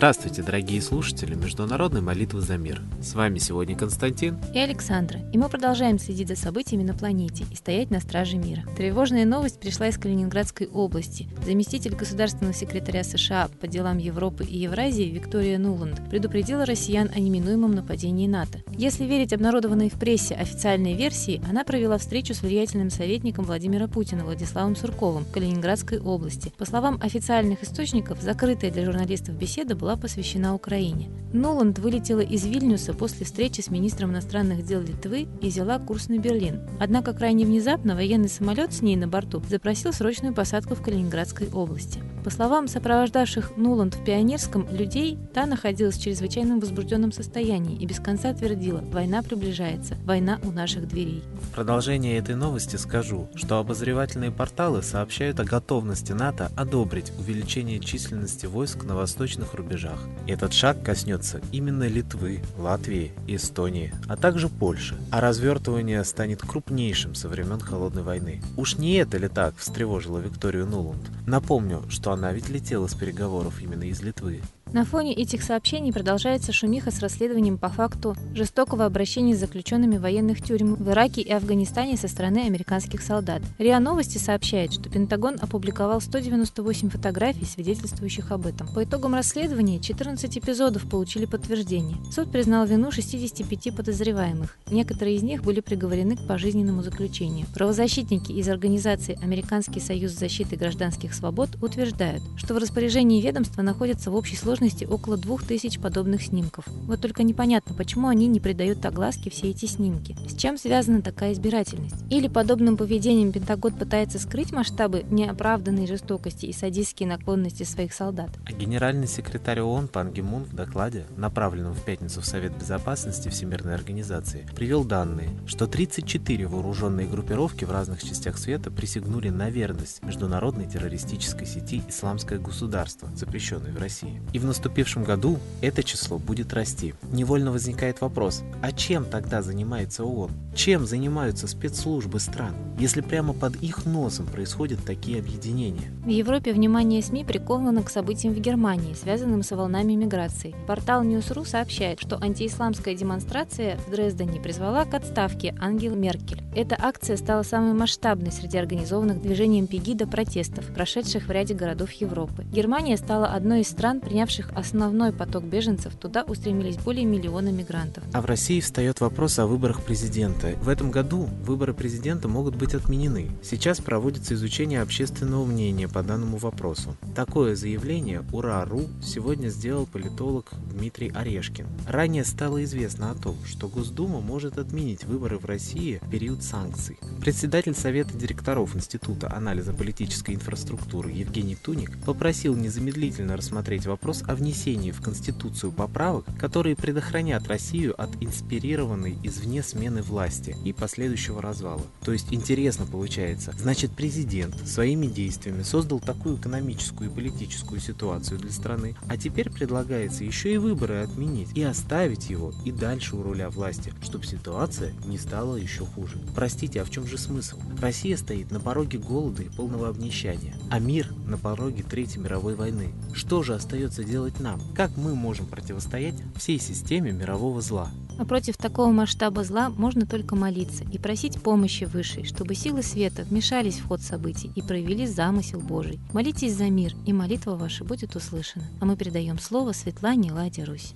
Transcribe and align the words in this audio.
Здравствуйте, 0.00 0.42
дорогие 0.42 0.80
слушатели 0.80 1.34
Международной 1.34 2.00
молитвы 2.00 2.40
за 2.40 2.56
мир. 2.56 2.80
С 3.02 3.12
вами 3.12 3.36
сегодня 3.36 3.76
Константин 3.76 4.38
и 4.54 4.58
Александра, 4.58 5.20
и 5.30 5.36
мы 5.36 5.50
продолжаем 5.50 5.98
следить 5.98 6.28
за 6.28 6.36
событиями 6.36 6.84
на 6.84 6.94
планете 6.94 7.44
и 7.50 7.54
стоять 7.54 7.90
на 7.90 8.00
страже 8.00 8.38
мира. 8.38 8.62
Тревожная 8.78 9.26
новость 9.26 9.60
пришла 9.60 9.88
из 9.88 9.98
Калининградской 9.98 10.68
области. 10.68 11.28
Заместитель 11.44 11.94
государственного 11.94 12.54
секретаря 12.54 13.04
США 13.04 13.50
по 13.60 13.66
делам 13.66 13.98
Европы 13.98 14.42
и 14.42 14.60
Евразии 14.60 15.04
Виктория 15.04 15.58
Нуланд 15.58 16.00
предупредила 16.08 16.64
россиян 16.64 17.10
о 17.14 17.20
неминуемом 17.20 17.72
нападении 17.72 18.26
НАТО. 18.26 18.62
Если 18.70 19.04
верить 19.04 19.34
обнародованной 19.34 19.90
в 19.90 19.98
прессе 19.98 20.34
официальной 20.34 20.94
версии, 20.94 21.42
она 21.46 21.62
провела 21.62 21.98
встречу 21.98 22.32
с 22.32 22.40
влиятельным 22.40 22.88
советником 22.88 23.44
Владимира 23.44 23.86
Путина 23.86 24.24
Владиславом 24.24 24.76
Сурковым 24.76 25.26
в 25.26 25.30
Калининградской 25.30 26.00
области. 26.00 26.54
По 26.56 26.64
словам 26.64 26.98
официальных 27.02 27.62
источников, 27.62 28.22
закрытая 28.22 28.70
для 28.70 28.86
журналистов 28.86 29.34
беседа 29.34 29.50
беседа 29.50 29.74
была 29.90 29.96
посвящена 29.96 30.54
Украине. 30.54 31.10
Нуланд 31.32 31.80
вылетела 31.80 32.20
из 32.20 32.46
Вильнюса 32.46 32.94
после 32.94 33.26
встречи 33.26 33.60
с 33.60 33.70
министром 33.70 34.12
иностранных 34.12 34.64
дел 34.64 34.80
Литвы 34.80 35.26
и 35.40 35.48
взяла 35.48 35.80
курс 35.80 36.08
на 36.08 36.18
Берлин. 36.18 36.60
Однако 36.78 37.12
крайне 37.12 37.44
внезапно 37.44 37.96
военный 37.96 38.28
самолет 38.28 38.72
с 38.72 38.82
ней 38.82 38.94
на 38.94 39.08
борту 39.08 39.42
запросил 39.48 39.92
срочную 39.92 40.32
посадку 40.32 40.76
в 40.76 40.82
Калининградской 40.82 41.48
области. 41.48 42.00
По 42.24 42.28
словам 42.28 42.68
сопровождавших 42.68 43.56
Нуланд 43.56 43.94
в 43.94 44.04
Пионерском 44.04 44.68
людей, 44.70 45.18
та 45.32 45.46
находилась 45.46 45.96
в 45.96 46.02
чрезвычайном 46.02 46.60
возбужденном 46.60 47.12
состоянии 47.12 47.76
и 47.78 47.86
без 47.86 47.98
конца 47.98 48.34
твердила 48.34 48.82
«Война 48.92 49.22
приближается, 49.22 49.96
война 50.04 50.38
у 50.42 50.50
наших 50.50 50.86
дверей». 50.86 51.24
В 51.40 51.54
продолжение 51.54 52.18
этой 52.18 52.34
новости 52.34 52.76
скажу, 52.76 53.28
что 53.34 53.58
обозревательные 53.58 54.30
порталы 54.30 54.82
сообщают 54.82 55.40
о 55.40 55.44
готовности 55.44 56.12
НАТО 56.12 56.50
одобрить 56.56 57.10
увеличение 57.18 57.80
численности 57.80 58.44
войск 58.44 58.84
на 58.84 58.94
восточных 58.94 59.54
рубежах. 59.54 59.98
Этот 60.26 60.52
шаг 60.52 60.82
коснется 60.82 61.40
именно 61.52 61.88
Литвы, 61.88 62.40
Латвии 62.58 63.12
Эстонии, 63.28 63.94
а 64.08 64.18
также 64.18 64.50
Польши, 64.50 64.96
а 65.10 65.22
развертывание 65.22 66.04
станет 66.04 66.42
крупнейшим 66.42 67.14
со 67.14 67.28
времен 67.28 67.60
Холодной 67.60 68.02
войны. 68.02 68.42
Уж 68.58 68.76
не 68.76 68.96
это 68.96 69.16
ли 69.16 69.28
так 69.28 69.56
встревожило 69.56 70.18
Викторию 70.18 70.66
Нуланд? 70.66 71.10
Напомню, 71.26 71.82
что 71.88 72.09
она 72.12 72.32
ведь 72.32 72.48
летела 72.48 72.86
с 72.86 72.94
переговоров 72.94 73.60
именно 73.60 73.84
из 73.84 74.02
Литвы. 74.02 74.40
На 74.72 74.84
фоне 74.84 75.14
этих 75.14 75.42
сообщений 75.42 75.92
продолжается 75.92 76.52
шумиха 76.52 76.92
с 76.92 77.00
расследованием 77.00 77.58
по 77.58 77.70
факту 77.70 78.14
жестокого 78.34 78.86
обращения 78.86 79.34
с 79.34 79.40
заключенными 79.40 79.96
военных 79.96 80.40
тюрем 80.42 80.76
в 80.76 80.88
Ираке 80.90 81.22
и 81.22 81.32
Афганистане 81.32 81.96
со 81.96 82.06
стороны 82.06 82.46
американских 82.46 83.02
солдат. 83.02 83.42
РИА 83.58 83.80
Новости 83.80 84.18
сообщает, 84.18 84.72
что 84.72 84.88
Пентагон 84.88 85.38
опубликовал 85.40 86.00
198 86.00 86.88
фотографий, 86.88 87.46
свидетельствующих 87.46 88.30
об 88.30 88.46
этом. 88.46 88.68
По 88.68 88.84
итогам 88.84 89.16
расследования 89.16 89.80
14 89.80 90.38
эпизодов 90.38 90.88
получили 90.88 91.24
подтверждение. 91.24 91.96
Суд 92.12 92.30
признал 92.30 92.64
вину 92.64 92.92
65 92.92 93.74
подозреваемых. 93.74 94.56
Некоторые 94.70 95.16
из 95.16 95.24
них 95.24 95.42
были 95.42 95.58
приговорены 95.58 96.16
к 96.16 96.28
пожизненному 96.28 96.82
заключению. 96.84 97.48
Правозащитники 97.54 98.30
из 98.30 98.48
организации 98.48 99.18
Американский 99.20 99.80
союз 99.80 100.12
защиты 100.12 100.54
гражданских 100.54 101.12
свобод 101.12 101.48
утверждают, 101.60 102.22
что 102.36 102.54
в 102.54 102.58
распоряжении 102.58 103.20
ведомства 103.20 103.62
находится 103.62 104.12
в 104.12 104.14
общей 104.14 104.36
сложности 104.36 104.59
сложности 104.60 104.84
около 104.84 105.16
двух 105.16 105.44
тысяч 105.44 105.78
подобных 105.78 106.22
снимков. 106.22 106.64
Вот 106.86 107.00
только 107.00 107.22
непонятно, 107.22 107.74
почему 107.74 108.08
они 108.08 108.26
не 108.26 108.40
придают 108.40 108.84
огласке 108.84 109.30
все 109.30 109.48
эти 109.48 109.64
снимки. 109.64 110.14
С 110.28 110.36
чем 110.36 110.58
связана 110.58 111.00
такая 111.00 111.32
избирательность? 111.32 111.96
Или 112.10 112.28
подобным 112.28 112.76
поведением 112.76 113.32
Пентагон 113.32 113.72
пытается 113.72 114.18
скрыть 114.18 114.52
масштабы 114.52 115.04
неоправданной 115.10 115.86
жестокости 115.86 116.46
и 116.46 116.52
садистские 116.52 117.08
наклонности 117.08 117.62
своих 117.62 117.94
солдат? 117.94 118.30
А 118.44 118.52
генеральный 118.52 119.06
секретарь 119.06 119.60
ООН 119.60 119.88
Пан 119.88 120.12
Ги 120.12 120.20
Мун 120.20 120.44
в 120.44 120.54
докладе, 120.54 121.06
направленном 121.16 121.72
в 121.72 121.82
пятницу 121.82 122.20
в 122.20 122.26
Совет 122.26 122.54
Безопасности 122.58 123.30
Всемирной 123.30 123.74
Организации, 123.74 124.46
привел 124.54 124.84
данные, 124.84 125.30
что 125.46 125.66
34 125.66 126.46
вооруженные 126.46 127.06
группировки 127.06 127.64
в 127.64 127.70
разных 127.70 128.02
частях 128.02 128.36
света 128.36 128.70
присягнули 128.70 129.30
на 129.30 129.48
верность 129.48 130.02
международной 130.02 130.66
террористической 130.66 131.46
сети 131.46 131.82
«Исламское 131.88 132.38
государство», 132.38 133.08
запрещенной 133.14 133.72
в 133.72 133.78
России. 133.78 134.20
И 134.34 134.38
в 134.38 134.49
наступившем 134.50 135.04
году 135.04 135.38
это 135.60 135.82
число 135.82 136.18
будет 136.18 136.52
расти. 136.52 136.94
Невольно 137.12 137.52
возникает 137.52 138.00
вопрос, 138.00 138.42
а 138.62 138.72
чем 138.72 139.04
тогда 139.04 139.42
занимается 139.42 140.04
ООН? 140.04 140.30
Чем 140.54 140.86
занимаются 140.86 141.46
спецслужбы 141.46 142.18
стран, 142.18 142.54
если 142.78 143.00
прямо 143.00 143.32
под 143.32 143.54
их 143.62 143.86
носом 143.86 144.26
происходят 144.26 144.84
такие 144.84 145.20
объединения? 145.20 145.92
В 146.04 146.08
Европе 146.08 146.52
внимание 146.52 147.00
СМИ 147.00 147.24
приковано 147.24 147.82
к 147.84 147.90
событиям 147.90 148.34
в 148.34 148.40
Германии, 148.40 148.94
связанным 148.94 149.44
с 149.44 149.52
волнами 149.52 149.92
миграции. 149.92 150.54
Портал 150.66 151.04
News.ru 151.04 151.46
сообщает, 151.46 152.00
что 152.00 152.20
антиисламская 152.20 152.96
демонстрация 152.96 153.76
в 153.86 153.90
Дрездене 153.90 154.40
призвала 154.40 154.84
к 154.84 154.94
отставке 154.94 155.54
Ангел 155.60 155.94
Меркель. 155.94 156.42
Эта 156.56 156.76
акция 156.76 157.16
стала 157.16 157.44
самой 157.44 157.74
масштабной 157.74 158.32
среди 158.32 158.58
организованных 158.58 159.22
движением 159.22 159.68
Пегида 159.68 160.08
протестов, 160.08 160.66
прошедших 160.74 161.28
в 161.28 161.30
ряде 161.30 161.54
городов 161.54 161.92
Европы. 161.92 162.44
Германия 162.44 162.96
стала 162.96 163.28
одной 163.28 163.60
из 163.60 163.68
стран, 163.68 164.00
принявших 164.00 164.39
основной 164.54 165.12
поток 165.12 165.44
беженцев, 165.44 165.94
туда 165.94 166.22
устремились 166.24 166.76
более 166.76 167.04
миллиона 167.04 167.50
мигрантов. 167.50 168.04
А 168.12 168.20
в 168.20 168.26
России 168.26 168.60
встает 168.60 169.00
вопрос 169.00 169.38
о 169.38 169.46
выборах 169.46 169.82
президента. 169.82 170.54
В 170.62 170.68
этом 170.68 170.90
году 170.90 171.28
выборы 171.44 171.74
президента 171.74 172.28
могут 172.28 172.56
быть 172.56 172.74
отменены. 172.74 173.30
Сейчас 173.42 173.80
проводится 173.80 174.34
изучение 174.34 174.82
общественного 174.82 175.44
мнения 175.44 175.88
по 175.88 176.02
данному 176.02 176.38
вопросу. 176.38 176.96
Такое 177.14 177.56
заявление 177.56 178.22
«Ура.ру» 178.32 178.88
сегодня 179.02 179.48
сделал 179.48 179.86
политолог 179.86 180.50
Дмитрий 180.72 181.10
Орешкин. 181.10 181.66
Ранее 181.86 182.24
стало 182.24 182.64
известно 182.64 183.10
о 183.10 183.14
том, 183.14 183.36
что 183.44 183.68
Госдума 183.68 184.20
может 184.20 184.58
отменить 184.58 185.04
выборы 185.04 185.38
в 185.38 185.44
России 185.44 186.00
в 186.02 186.10
период 186.10 186.42
санкций. 186.42 186.98
Председатель 187.20 187.74
Совета 187.74 188.16
директоров 188.16 188.76
Института 188.76 189.32
анализа 189.34 189.72
политической 189.72 190.34
инфраструктуры 190.34 191.10
Евгений 191.10 191.56
Туник 191.56 191.98
попросил 192.04 192.54
незамедлительно 192.54 193.36
рассмотреть 193.36 193.86
вопрос 193.86 194.22
о 194.30 194.34
внесении 194.36 194.92
в 194.92 195.00
Конституцию 195.00 195.72
поправок, 195.72 196.24
которые 196.38 196.76
предохранят 196.76 197.48
Россию 197.48 198.00
от 198.00 198.10
инспирированной 198.20 199.18
извне 199.24 199.62
смены 199.62 200.02
власти 200.02 200.56
и 200.64 200.72
последующего 200.72 201.42
развала. 201.42 201.82
То 202.04 202.12
есть 202.12 202.32
интересно 202.32 202.86
получается. 202.86 203.52
Значит, 203.58 203.90
президент 203.90 204.54
своими 204.68 205.08
действиями 205.08 205.62
создал 205.62 205.98
такую 205.98 206.36
экономическую 206.36 207.10
и 207.10 207.12
политическую 207.12 207.80
ситуацию 207.80 208.38
для 208.38 208.52
страны, 208.52 208.94
а 209.08 209.16
теперь 209.16 209.50
предлагается 209.50 210.22
еще 210.22 210.54
и 210.54 210.58
выборы 210.58 211.02
отменить 211.02 211.48
и 211.56 211.62
оставить 211.62 212.30
его 212.30 212.52
и 212.64 212.70
дальше 212.70 213.16
у 213.16 213.22
руля 213.22 213.50
власти, 213.50 213.92
чтобы 214.02 214.24
ситуация 214.26 214.92
не 215.06 215.18
стала 215.18 215.56
еще 215.56 215.84
хуже. 215.84 216.18
Простите, 216.36 216.82
а 216.82 216.84
в 216.84 216.90
чем 216.90 217.06
же 217.06 217.18
смысл? 217.18 217.58
Россия 217.80 218.16
стоит 218.16 218.52
на 218.52 218.60
пороге 218.60 218.98
голода 218.98 219.42
и 219.42 219.48
полного 219.48 219.88
обнищания, 219.88 220.54
а 220.70 220.78
мир 220.78 221.12
на 221.26 221.36
пороге 221.36 221.82
Третьей 221.82 222.20
мировой 222.22 222.54
войны. 222.54 222.92
Что 223.12 223.42
же 223.42 223.54
остается 223.54 224.04
делать 224.10 224.40
нам? 224.40 224.60
Как 224.74 224.90
мы 224.96 225.14
можем 225.14 225.46
противостоять 225.46 226.16
всей 226.36 226.58
системе 226.58 227.12
мирового 227.12 227.60
зла? 227.60 227.90
А 228.18 228.24
против 228.26 228.58
такого 228.58 228.90
масштаба 228.92 229.44
зла 229.44 229.70
можно 229.70 230.04
только 230.04 230.36
молиться 230.36 230.84
и 230.92 230.98
просить 230.98 231.40
помощи 231.40 231.84
Высшей, 231.84 232.24
чтобы 232.24 232.54
силы 232.54 232.82
света 232.82 233.22
вмешались 233.22 233.78
в 233.78 233.86
ход 233.86 234.02
событий 234.02 234.50
и 234.54 234.60
проявили 234.60 235.06
замысел 235.06 235.60
Божий. 235.60 235.98
Молитесь 236.12 236.54
за 236.54 236.68
мир, 236.68 236.94
и 237.06 237.14
молитва 237.14 237.56
ваша 237.56 237.84
будет 237.84 238.16
услышана. 238.16 238.66
А 238.80 238.84
мы 238.84 238.96
передаем 238.96 239.38
слово 239.38 239.72
Светлане 239.72 240.32
Ладе 240.32 240.64
Русь. 240.64 240.94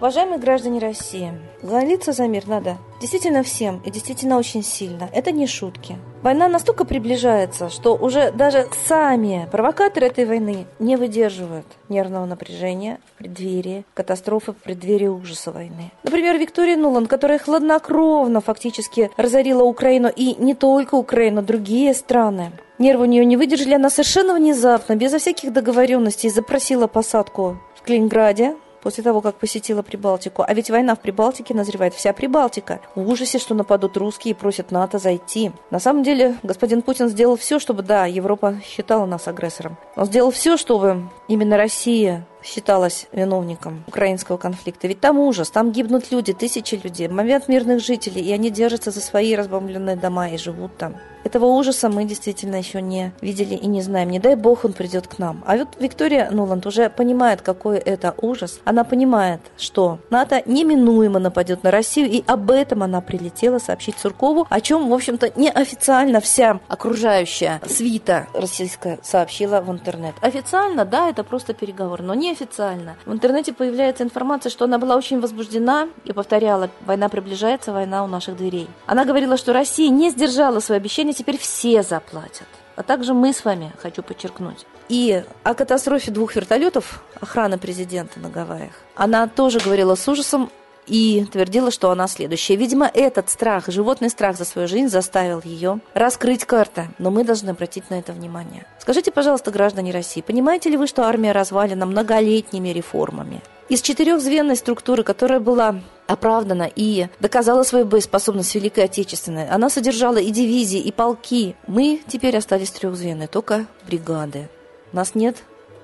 Уважаемые 0.00 0.38
граждане 0.38 0.78
России, 0.78 1.32
молиться 1.60 2.12
за 2.12 2.28
мир 2.28 2.46
надо 2.46 2.78
действительно 3.00 3.42
всем 3.42 3.82
и 3.84 3.90
действительно 3.90 4.38
очень 4.38 4.62
сильно. 4.62 5.08
Это 5.12 5.32
не 5.32 5.48
шутки. 5.48 5.96
Война 6.22 6.46
настолько 6.46 6.84
приближается, 6.84 7.68
что 7.68 7.96
уже 7.96 8.30
даже 8.30 8.68
сами 8.86 9.48
провокаторы 9.50 10.06
этой 10.06 10.24
войны 10.24 10.66
не 10.78 10.94
выдерживают 10.94 11.66
нервного 11.88 12.26
напряжения 12.26 13.00
в 13.06 13.18
преддверии 13.18 13.84
катастрофы, 13.94 14.52
в 14.52 14.56
преддверии 14.58 15.08
ужаса 15.08 15.50
войны. 15.50 15.90
Например, 16.04 16.38
Виктория 16.38 16.76
Нулан, 16.76 17.06
которая 17.06 17.40
хладнокровно 17.40 18.40
фактически 18.40 19.10
разорила 19.16 19.64
Украину 19.64 20.08
и 20.14 20.36
не 20.40 20.54
только 20.54 20.94
Украину, 20.94 21.42
другие 21.42 21.92
страны. 21.92 22.52
Нервы 22.78 23.02
у 23.02 23.06
нее 23.06 23.24
не 23.24 23.36
выдержали, 23.36 23.74
она 23.74 23.90
совершенно 23.90 24.34
внезапно, 24.34 24.94
безо 24.94 25.18
всяких 25.18 25.52
договоренностей, 25.52 26.28
запросила 26.28 26.86
посадку 26.86 27.58
в 27.74 27.82
Калининграде, 27.82 28.54
после 28.82 29.04
того, 29.04 29.20
как 29.20 29.36
посетила 29.36 29.82
Прибалтику. 29.82 30.44
А 30.46 30.54
ведь 30.54 30.70
война 30.70 30.94
в 30.94 31.00
Прибалтике 31.00 31.54
назревает 31.54 31.94
вся 31.94 32.12
Прибалтика. 32.12 32.80
В 32.94 33.08
ужасе, 33.08 33.38
что 33.38 33.54
нападут 33.54 33.96
русские 33.96 34.32
и 34.32 34.34
просят 34.34 34.70
НАТО 34.70 34.98
зайти. 34.98 35.52
На 35.70 35.78
самом 35.78 36.02
деле, 36.02 36.36
господин 36.42 36.82
Путин 36.82 37.08
сделал 37.08 37.36
все, 37.36 37.58
чтобы, 37.58 37.82
да, 37.82 38.06
Европа 38.06 38.56
считала 38.64 39.06
нас 39.06 39.28
агрессором. 39.28 39.76
Он 39.96 40.06
сделал 40.06 40.30
все, 40.30 40.56
чтобы 40.56 41.08
именно 41.28 41.56
Россия 41.56 42.26
считалась 42.42 43.06
виновником 43.12 43.84
украинского 43.86 44.36
конфликта. 44.36 44.88
Ведь 44.88 45.00
там 45.00 45.18
ужас, 45.18 45.50
там 45.50 45.72
гибнут 45.72 46.10
люди, 46.10 46.32
тысячи 46.32 46.74
людей, 46.74 47.08
момент 47.08 47.48
мирных 47.48 47.80
жителей, 47.80 48.22
и 48.22 48.32
они 48.32 48.50
держатся 48.50 48.90
за 48.90 49.00
свои 49.00 49.34
разбомбленные 49.34 49.96
дома 49.96 50.28
и 50.28 50.36
живут 50.36 50.76
там. 50.76 50.96
Этого 51.24 51.46
ужаса 51.46 51.88
мы 51.88 52.04
действительно 52.04 52.56
еще 52.56 52.80
не 52.80 53.12
видели 53.20 53.54
и 53.54 53.66
не 53.66 53.82
знаем. 53.82 54.08
Не 54.10 54.18
дай 54.18 54.34
бог 54.34 54.64
он 54.64 54.72
придет 54.72 55.08
к 55.08 55.18
нам. 55.18 55.42
А 55.46 55.56
вот 55.56 55.68
Виктория 55.78 56.30
Нуланд 56.30 56.64
уже 56.64 56.88
понимает, 56.88 57.42
какой 57.42 57.78
это 57.78 58.14
ужас. 58.18 58.60
Она 58.64 58.84
понимает, 58.84 59.40
что 59.58 59.98
НАТО 60.10 60.42
неминуемо 60.46 61.18
нападет 61.18 61.64
на 61.64 61.70
Россию, 61.70 62.08
и 62.08 62.22
об 62.26 62.50
этом 62.50 62.82
она 62.82 63.00
прилетела 63.00 63.58
сообщить 63.58 63.98
Суркову, 63.98 64.46
о 64.48 64.60
чем, 64.60 64.88
в 64.88 64.94
общем-то, 64.94 65.32
неофициально 65.36 66.20
вся 66.20 66.60
окружающая 66.68 67.60
свита 67.66 68.28
российская 68.32 68.98
сообщила 69.02 69.60
в 69.60 69.70
интернет. 69.70 70.14
Официально, 70.22 70.84
да, 70.84 71.10
это 71.10 71.24
просто 71.24 71.52
переговор, 71.52 72.00
но 72.00 72.14
неофициально. 72.28 72.96
В 73.06 73.12
интернете 73.12 73.52
появляется 73.52 74.04
информация, 74.04 74.50
что 74.50 74.64
она 74.64 74.78
была 74.78 74.96
очень 74.96 75.20
возбуждена 75.20 75.88
и 76.04 76.12
повторяла, 76.12 76.70
война 76.86 77.08
приближается, 77.08 77.72
война 77.72 78.04
у 78.04 78.06
наших 78.06 78.36
дверей. 78.36 78.68
Она 78.86 79.04
говорила, 79.04 79.36
что 79.36 79.52
Россия 79.52 79.90
не 79.90 80.10
сдержала 80.10 80.60
свои 80.60 80.78
обещания 80.78 81.12
теперь 81.12 81.38
все 81.38 81.82
заплатят. 81.82 82.46
А 82.76 82.82
также 82.84 83.12
мы 83.12 83.32
с 83.32 83.44
вами, 83.44 83.72
хочу 83.82 84.02
подчеркнуть. 84.02 84.64
И 84.88 85.24
о 85.42 85.54
катастрофе 85.54 86.10
двух 86.10 86.36
вертолетов 86.36 87.02
охраны 87.20 87.58
президента 87.58 88.20
на 88.20 88.30
Гавайях 88.30 88.72
она 88.94 89.28
тоже 89.28 89.60
говорила 89.60 89.94
с 89.94 90.06
ужасом 90.08 90.50
и 90.88 91.24
твердила, 91.30 91.70
что 91.70 91.90
она 91.90 92.08
следующая. 92.08 92.56
Видимо, 92.56 92.90
этот 92.92 93.30
страх, 93.30 93.68
животный 93.68 94.10
страх 94.10 94.36
за 94.36 94.44
свою 94.44 94.68
жизнь 94.68 94.88
заставил 94.88 95.40
ее 95.44 95.80
раскрыть 95.94 96.44
карты. 96.44 96.88
Но 96.98 97.10
мы 97.10 97.24
должны 97.24 97.50
обратить 97.50 97.90
на 97.90 97.98
это 97.98 98.12
внимание. 98.12 98.66
Скажите, 98.78 99.10
пожалуйста, 99.10 99.50
граждане 99.50 99.92
России, 99.92 100.20
понимаете 100.20 100.70
ли 100.70 100.76
вы, 100.76 100.86
что 100.86 101.04
армия 101.04 101.32
развалена 101.32 101.86
многолетними 101.86 102.70
реформами? 102.70 103.42
Из 103.68 103.82
четырехзвенной 103.82 104.56
структуры, 104.56 105.02
которая 105.02 105.40
была 105.40 105.80
оправдана 106.06 106.70
и 106.74 107.08
доказала 107.20 107.64
свою 107.64 107.84
боеспособность 107.84 108.54
Великой 108.54 108.84
Отечественной. 108.84 109.46
Она 109.48 109.68
содержала 109.68 110.16
и 110.16 110.30
дивизии, 110.30 110.80
и 110.80 110.90
полки. 110.90 111.54
Мы 111.66 112.00
теперь 112.08 112.36
остались 112.36 112.70
трехзвенной, 112.70 113.26
только 113.26 113.66
бригады. 113.86 114.48
У 114.90 114.96
нас 114.96 115.14
нет 115.14 115.36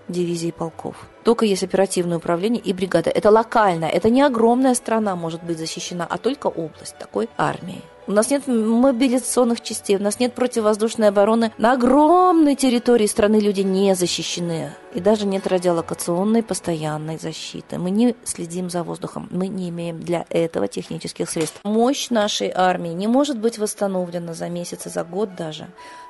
дивизий 0.08 0.48
и 0.48 0.52
полков. 0.52 0.96
Только 1.24 1.46
есть 1.46 1.62
оперативное 1.62 2.18
управление 2.18 2.62
и 2.62 2.72
бригада. 2.72 3.10
Это 3.10 3.30
локально, 3.30 3.86
это 3.86 4.10
не 4.10 4.22
огромная 4.22 4.74
страна 4.74 5.16
может 5.16 5.42
быть 5.42 5.58
защищена, 5.58 6.06
а 6.08 6.18
только 6.18 6.48
область 6.48 6.96
такой 6.98 7.28
армии. 7.36 7.82
У 8.06 8.12
нас 8.12 8.30
нет 8.30 8.46
мобилизационных 8.46 9.62
частей, 9.62 9.96
у 9.96 10.02
нас 10.02 10.20
нет 10.20 10.34
противовоздушной 10.34 11.08
обороны. 11.08 11.52
На 11.56 11.72
огромной 11.72 12.54
территории 12.54 13.06
страны 13.06 13.36
люди 13.36 13.62
не 13.62 13.94
защищены. 13.94 14.74
И 14.92 15.00
даже 15.00 15.24
нет 15.26 15.46
радиолокационной 15.46 16.42
постоянной 16.42 17.18
защиты. 17.18 17.78
Мы 17.78 17.90
не 17.90 18.14
следим 18.24 18.68
за 18.68 18.82
воздухом. 18.82 19.28
Мы 19.30 19.48
не 19.48 19.70
имеем 19.70 20.00
для 20.00 20.26
этого 20.28 20.68
технических 20.68 21.30
средств. 21.30 21.60
Мощь 21.64 22.10
нашей 22.10 22.52
армии 22.54 22.90
не 22.90 23.06
может 23.06 23.38
быть 23.38 23.58
восстановлена 23.58 24.34
за 24.34 24.50
месяц 24.50 24.86
и 24.86 24.90
за 24.90 25.02
год 25.02 25.34
даже. 25.34 25.68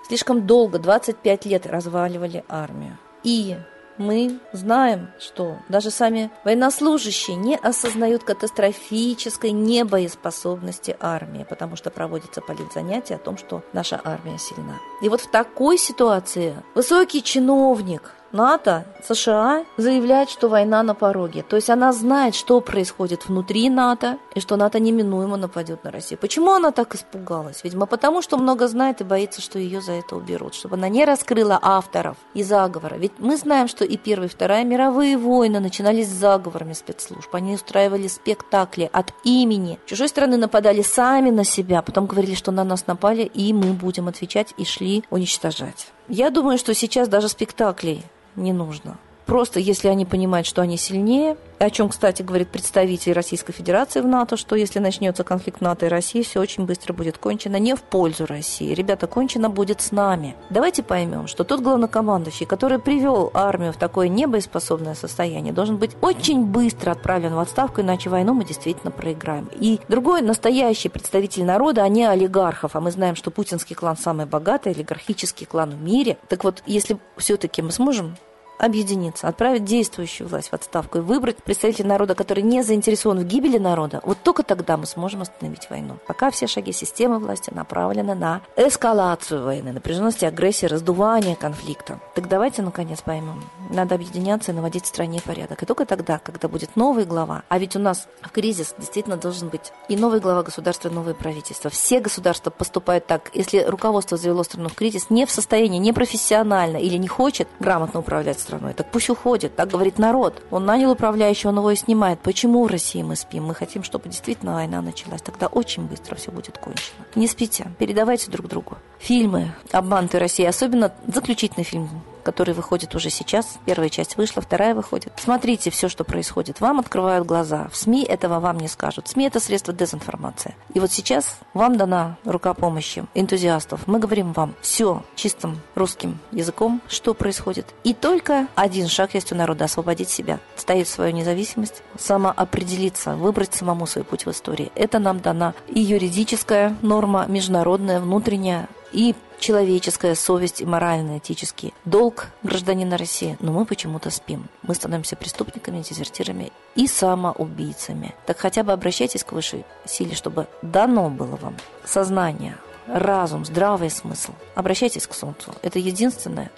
Слишком 0.08 0.48
долго, 0.48 0.80
25 0.80 1.46
лет 1.46 1.64
разваливали 1.66 2.44
армию. 2.48 2.98
И 3.22 3.56
мы 3.98 4.38
знаем, 4.52 5.10
что 5.18 5.58
даже 5.68 5.90
сами 5.90 6.30
военнослужащие 6.44 7.36
не 7.36 7.56
осознают 7.56 8.24
катастрофической 8.24 9.52
небоеспособности 9.52 10.96
армии, 11.00 11.46
потому 11.48 11.76
что 11.76 11.90
проводятся 11.90 12.40
политзанятия 12.40 13.16
о 13.16 13.20
том, 13.20 13.36
что 13.36 13.62
наша 13.72 14.00
армия 14.02 14.38
сильна. 14.38 14.78
И 15.02 15.08
вот 15.08 15.20
в 15.20 15.30
такой 15.30 15.78
ситуации 15.78 16.54
высокий 16.74 17.22
чиновник 17.22 18.14
НАТО, 18.34 18.84
США 19.06 19.64
заявляет, 19.76 20.28
что 20.28 20.48
война 20.48 20.82
на 20.82 20.94
пороге. 20.94 21.44
То 21.48 21.54
есть 21.54 21.70
она 21.70 21.92
знает, 21.92 22.34
что 22.34 22.60
происходит 22.60 23.28
внутри 23.28 23.70
НАТО, 23.70 24.18
и 24.34 24.40
что 24.40 24.56
НАТО 24.56 24.80
неминуемо 24.80 25.36
нападет 25.36 25.84
на 25.84 25.92
Россию. 25.92 26.18
Почему 26.18 26.50
она 26.50 26.72
так 26.72 26.96
испугалась? 26.96 27.62
Видимо, 27.62 27.86
потому 27.86 28.22
что 28.22 28.36
много 28.36 28.66
знает 28.66 29.00
и 29.00 29.04
боится, 29.04 29.40
что 29.40 29.60
ее 29.60 29.80
за 29.80 29.92
это 29.92 30.16
уберут, 30.16 30.54
чтобы 30.54 30.74
она 30.74 30.88
не 30.88 31.04
раскрыла 31.04 31.60
авторов 31.62 32.16
и 32.34 32.42
заговора. 32.42 32.96
Ведь 32.96 33.12
мы 33.18 33.36
знаем, 33.36 33.68
что 33.68 33.84
и 33.84 33.96
Первая, 33.96 34.28
и 34.28 34.32
Вторая 34.32 34.64
мировые 34.64 35.16
войны 35.16 35.60
начинались 35.60 36.08
с 36.08 36.18
заговорами 36.18 36.72
спецслужб. 36.72 37.32
Они 37.32 37.54
устраивали 37.54 38.08
спектакли 38.08 38.90
от 38.92 39.12
имени. 39.22 39.78
Чужой 39.86 40.08
страны 40.08 40.38
нападали 40.38 40.82
сами 40.82 41.30
на 41.30 41.44
себя, 41.44 41.82
потом 41.82 42.06
говорили, 42.06 42.34
что 42.34 42.50
на 42.50 42.64
нас 42.64 42.88
напали, 42.88 43.22
и 43.22 43.52
мы 43.52 43.74
будем 43.74 44.08
отвечать, 44.08 44.54
и 44.56 44.64
шли 44.64 45.04
уничтожать. 45.10 45.92
Я 46.08 46.30
думаю, 46.30 46.58
что 46.58 46.74
сейчас 46.74 47.08
даже 47.08 47.28
спектаклей 47.28 48.04
не 48.36 48.52
нужно. 48.52 48.98
Просто 49.26 49.58
если 49.58 49.88
они 49.88 50.04
понимают, 50.04 50.46
что 50.46 50.62
они 50.62 50.76
сильнее, 50.76 51.36
о 51.58 51.70
чем, 51.70 51.88
кстати, 51.88 52.22
говорит 52.22 52.48
представитель 52.48 53.12
Российской 53.12 53.52
Федерации 53.52 54.00
в 54.00 54.06
НАТО, 54.06 54.36
что 54.36 54.54
если 54.56 54.80
начнется 54.80 55.24
конфликт 55.24 55.60
НАТО 55.60 55.86
и 55.86 55.88
России, 55.88 56.22
все 56.22 56.40
очень 56.40 56.66
быстро 56.66 56.92
будет 56.92 57.16
кончено 57.16 57.56
не 57.56 57.74
в 57.74 57.82
пользу 57.82 58.26
России. 58.26 58.74
Ребята, 58.74 59.06
кончено 59.06 59.48
будет 59.48 59.80
с 59.80 59.92
нами. 59.92 60.36
Давайте 60.50 60.82
поймем, 60.82 61.26
что 61.26 61.44
тот 61.44 61.60
главнокомандующий, 61.60 62.44
который 62.44 62.78
привел 62.78 63.30
армию 63.32 63.72
в 63.72 63.76
такое 63.76 64.08
небоеспособное 64.08 64.94
состояние, 64.94 65.52
должен 65.52 65.78
быть 65.78 65.92
очень 66.02 66.44
быстро 66.44 66.90
отправлен 66.90 67.34
в 67.34 67.38
отставку, 67.38 67.80
иначе 67.80 68.10
войну 68.10 68.34
мы 68.34 68.44
действительно 68.44 68.90
проиграем. 68.90 69.48
И 69.54 69.80
другой 69.88 70.20
настоящий 70.20 70.88
представитель 70.88 71.44
народа, 71.44 71.82
а 71.82 71.88
не 71.88 72.04
олигархов, 72.04 72.76
а 72.76 72.80
мы 72.80 72.90
знаем, 72.90 73.16
что 73.16 73.30
путинский 73.30 73.74
клан 73.74 73.96
самый 73.96 74.26
богатый, 74.26 74.72
олигархический 74.72 75.46
клан 75.46 75.70
в 75.70 75.80
мире. 75.80 76.18
Так 76.28 76.44
вот, 76.44 76.62
если 76.66 76.98
все-таки 77.16 77.62
мы 77.62 77.70
сможем 77.70 78.16
объединиться, 78.58 79.28
отправить 79.28 79.64
действующую 79.64 80.28
власть 80.28 80.50
в 80.50 80.54
отставку 80.54 80.98
и 80.98 81.00
выбрать 81.00 81.42
представителя 81.42 81.86
народа, 81.86 82.14
который 82.14 82.42
не 82.42 82.62
заинтересован 82.62 83.20
в 83.20 83.24
гибели 83.24 83.58
народа, 83.58 84.00
вот 84.04 84.18
только 84.22 84.42
тогда 84.42 84.76
мы 84.76 84.86
сможем 84.86 85.22
остановить 85.22 85.68
войну. 85.70 85.96
Пока 86.06 86.30
все 86.30 86.46
шаги 86.46 86.72
системы 86.72 87.18
власти 87.18 87.50
направлены 87.52 88.14
на 88.14 88.40
эскалацию 88.56 89.44
войны, 89.44 89.72
напряженности, 89.72 90.24
агрессии, 90.24 90.66
раздувание 90.66 91.36
конфликта. 91.36 92.00
Так 92.14 92.28
давайте, 92.28 92.62
наконец, 92.62 93.00
поймем. 93.02 93.42
Надо 93.70 93.94
объединяться 93.94 94.52
и 94.52 94.54
наводить 94.54 94.84
в 94.84 94.88
стране 94.88 95.20
порядок. 95.24 95.62
И 95.62 95.66
только 95.66 95.86
тогда, 95.86 96.18
когда 96.18 96.48
будет 96.48 96.76
новая 96.76 97.04
глава, 97.04 97.42
а 97.48 97.58
ведь 97.58 97.76
у 97.76 97.78
нас 97.78 98.06
в 98.22 98.30
кризис 98.30 98.74
действительно 98.78 99.16
должен 99.16 99.48
быть 99.48 99.72
и 99.88 99.96
новый 99.96 100.20
глава 100.20 100.42
государства, 100.42 100.88
и 100.88 100.92
новое 100.92 101.14
правительство. 101.14 101.70
Все 101.70 102.00
государства 102.00 102.50
поступают 102.50 103.06
так. 103.06 103.30
Если 103.34 103.58
руководство 103.58 104.16
завело 104.16 104.44
страну 104.44 104.68
в 104.68 104.74
кризис, 104.74 105.10
не 105.10 105.26
в 105.26 105.30
состоянии, 105.30 105.78
не 105.78 105.92
профессионально 105.92 106.76
или 106.76 106.96
не 106.96 107.08
хочет 107.08 107.48
грамотно 107.60 108.00
управлять 108.00 108.38
страной. 108.44 108.74
Так 108.74 108.90
пусть 108.90 109.10
уходит, 109.10 109.56
так 109.56 109.70
говорит 109.70 109.98
народ. 109.98 110.42
Он 110.50 110.66
нанял 110.66 110.90
управляющего, 110.90 111.50
он 111.50 111.58
его 111.58 111.70
и 111.70 111.76
снимает. 111.76 112.20
Почему 112.20 112.64
в 112.64 112.68
России 112.68 113.02
мы 113.02 113.16
спим? 113.16 113.44
Мы 113.44 113.54
хотим, 113.54 113.82
чтобы 113.82 114.08
действительно 114.08 114.54
война 114.54 114.82
началась. 114.82 115.22
Тогда 115.22 115.46
очень 115.46 115.84
быстро 115.86 116.14
все 116.16 116.30
будет 116.30 116.58
кончено. 116.58 117.06
Не 117.14 117.26
спите, 117.26 117.66
передавайте 117.78 118.30
друг 118.30 118.48
другу. 118.48 118.76
Фильмы 118.98 119.52
«Обман 119.72 120.08
ты 120.08 120.18
России», 120.18 120.44
особенно 120.44 120.92
заключительный 121.06 121.64
фильм 121.64 121.88
который 122.24 122.54
выходит 122.54 122.94
уже 122.94 123.10
сейчас. 123.10 123.58
Первая 123.64 123.88
часть 123.88 124.16
вышла, 124.16 124.42
вторая 124.42 124.74
выходит. 124.74 125.12
Смотрите 125.16 125.70
все, 125.70 125.88
что 125.88 126.02
происходит. 126.02 126.60
Вам 126.60 126.80
открывают 126.80 127.26
глаза. 127.26 127.68
В 127.70 127.76
СМИ 127.76 128.02
этого 128.04 128.40
вам 128.40 128.58
не 128.58 128.68
скажут. 128.68 129.06
СМИ– 129.08 129.26
это 129.26 129.38
средство 129.38 129.72
дезинформации. 129.72 130.56
И 130.72 130.80
вот 130.80 130.90
сейчас 130.90 131.38
вам 131.52 131.76
дана 131.76 132.16
рука 132.24 132.54
помощи 132.54 133.04
энтузиастов. 133.14 133.86
Мы 133.86 133.98
говорим 133.98 134.32
вам 134.32 134.54
все 134.60 135.04
чистым 135.14 135.60
русским 135.74 136.18
языком, 136.32 136.80
что 136.88 137.14
происходит. 137.14 137.66
И 137.84 137.94
только 137.94 138.48
один 138.54 138.88
шаг 138.88 139.14
есть 139.14 139.30
у 139.30 139.34
народа– 139.36 139.64
освободить 139.66 140.08
себя, 140.08 140.40
стоять 140.56 140.88
в 140.88 140.90
свою 140.90 141.12
независимость, 141.12 141.82
самоопределиться, 141.98 143.16
выбрать 143.16 143.54
самому 143.54 143.86
свой 143.86 144.04
путь 144.04 144.26
в 144.26 144.30
истории. 144.30 144.72
Это 144.74 144.98
нам 144.98 145.20
дана 145.20 145.54
и 145.68 145.80
юридическая 145.80 146.76
норма, 146.82 147.26
международная, 147.28 148.00
внутренняя, 148.00 148.68
и 148.92 149.14
человеческая 149.38 150.14
совесть 150.14 150.60
и 150.60 150.66
морально-этический 150.66 151.74
долг 151.84 152.28
гражданина 152.42 152.96
России, 152.96 153.36
но 153.40 153.52
мы 153.52 153.64
почему-то 153.64 154.10
спим. 154.10 154.48
Мы 154.62 154.74
становимся 154.74 155.16
преступниками, 155.16 155.82
дезертирами 155.82 156.52
и 156.74 156.86
самоубийцами. 156.86 158.14
Так 158.26 158.38
хотя 158.38 158.62
бы 158.62 158.72
обращайтесь 158.72 159.24
к 159.24 159.32
высшей 159.32 159.64
силе, 159.84 160.14
чтобы 160.14 160.46
дано 160.62 161.10
было 161.10 161.36
вам 161.36 161.56
сознание, 161.84 162.56
разум, 162.86 163.44
здравый 163.44 163.90
смысл. 163.90 164.32
Обращайтесь 164.54 165.06
к 165.06 165.14
Солнцу. 165.14 165.54
Это 165.62 165.78
единственная 165.78 166.50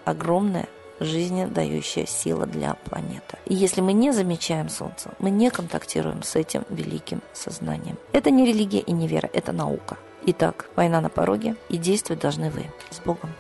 огромная 0.97 1.13
жизнедающая 1.13 2.07
сила 2.07 2.47
для 2.47 2.75
планеты. 2.75 3.39
И 3.47 3.55
если 3.55 3.81
мы 3.81 3.93
не 3.93 4.13
замечаем 4.13 4.69
Солнце, 4.69 5.11
мы 5.19 5.31
не 5.31 5.51
контактируем 5.51 6.23
с 6.23 6.37
этим 6.37 6.65
великим 6.69 7.23
сознанием. 7.33 7.99
Это 8.13 8.31
не 8.31 8.47
религия 8.47 8.81
и 8.81 8.93
не 8.93 9.09
вера, 9.09 9.29
это 9.33 9.53
наука. 9.53 9.97
Итак, 10.27 10.69
война 10.77 11.01
на 11.01 11.09
пороге, 11.09 11.57
и 11.69 11.77
действовать 11.77 12.23
должны 12.23 12.51
вы. 12.51 12.67
С 12.91 12.99
Богом! 13.01 13.33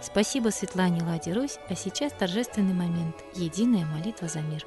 Спасибо 0.00 0.48
Светлане 0.48 1.02
Ладе 1.04 1.32
Русь, 1.32 1.58
а 1.68 1.74
сейчас 1.76 2.12
торжественный 2.12 2.74
момент– 2.74 3.16
единая 3.34 3.86
молитва 3.86 4.28
за 4.28 4.40
мир. 4.40 4.66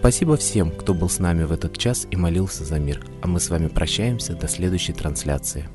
Спасибо 0.00 0.38
всем, 0.38 0.70
кто 0.70 0.94
был 0.94 1.10
с 1.10 1.18
нами 1.18 1.44
в 1.44 1.52
этот 1.52 1.76
час 1.76 2.06
и 2.10 2.16
молился 2.16 2.64
за 2.64 2.78
мир. 2.78 3.04
А 3.20 3.26
мы 3.26 3.38
с 3.38 3.50
вами 3.50 3.68
прощаемся 3.68 4.34
до 4.34 4.48
следующей 4.48 4.94
трансляции. 4.94 5.68